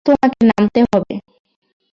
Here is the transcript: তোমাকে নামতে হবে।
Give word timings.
তোমাকে 0.05 0.39
নামতে 0.49 0.79
হবে। 0.89 1.15